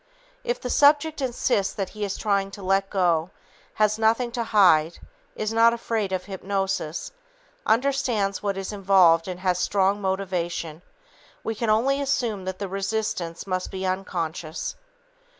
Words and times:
If 0.43 0.59
the 0.59 0.71
subject 0.71 1.21
insists 1.21 1.75
that 1.75 1.89
he 1.89 2.03
is 2.03 2.17
trying 2.17 2.49
to 2.57 2.63
"let 2.63 2.89
go," 2.89 3.29
has 3.75 3.99
nothing 3.99 4.31
to 4.31 4.43
hide, 4.45 4.97
is 5.35 5.53
not 5.53 5.75
afraid 5.75 6.11
of 6.11 6.25
hypnosis, 6.25 7.11
understands 7.67 8.41
what 8.41 8.57
is 8.57 8.73
involved 8.73 9.27
and 9.27 9.41
has 9.41 9.59
strong 9.59 10.01
motivation, 10.01 10.81
we 11.43 11.53
can 11.53 11.69
only 11.69 12.01
assume 12.01 12.45
that 12.45 12.57
the 12.57 12.67
resistance 12.67 13.45
must 13.45 13.69
be 13.69 13.85
unconscious. 13.85 14.75